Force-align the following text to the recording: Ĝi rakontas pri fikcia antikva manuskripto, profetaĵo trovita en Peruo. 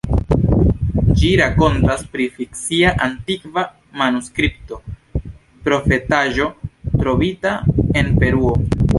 Ĝi 1.17 1.27
rakontas 1.39 1.99
pri 2.13 2.23
fikcia 2.37 2.93
antikva 3.07 3.63
manuskripto, 4.01 4.79
profetaĵo 5.67 6.47
trovita 7.03 7.53
en 8.03 8.11
Peruo. 8.25 8.55